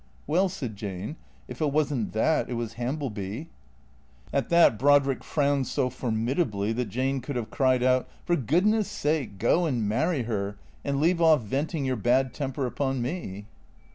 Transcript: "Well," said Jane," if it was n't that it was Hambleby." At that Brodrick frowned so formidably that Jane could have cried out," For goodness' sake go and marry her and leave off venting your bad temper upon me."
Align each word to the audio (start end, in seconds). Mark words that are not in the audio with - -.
"Well," 0.25 0.49
said 0.49 0.75
Jane," 0.77 1.15
if 1.47 1.61
it 1.61 1.71
was 1.71 1.93
n't 1.93 2.11
that 2.13 2.49
it 2.49 2.55
was 2.55 2.73
Hambleby." 2.73 3.49
At 4.33 4.49
that 4.49 4.79
Brodrick 4.79 5.23
frowned 5.23 5.67
so 5.67 5.91
formidably 5.91 6.73
that 6.73 6.89
Jane 6.89 7.21
could 7.21 7.35
have 7.35 7.51
cried 7.51 7.83
out," 7.83 8.07
For 8.25 8.35
goodness' 8.35 8.89
sake 8.89 9.37
go 9.37 9.67
and 9.67 9.87
marry 9.87 10.23
her 10.23 10.57
and 10.83 10.99
leave 10.99 11.21
off 11.21 11.41
venting 11.43 11.85
your 11.85 11.97
bad 11.97 12.33
temper 12.33 12.65
upon 12.65 13.03
me." 13.03 13.45